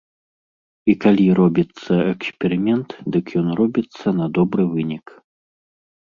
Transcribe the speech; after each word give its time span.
І 0.91 0.93
калі 1.03 1.25
робіцца 1.39 1.93
эксперымент, 2.13 2.89
дык 3.15 3.25
ён 3.41 3.47
робіцца 3.59 4.07
на 4.23 4.31
добры 4.39 4.63
вынік. 4.73 5.05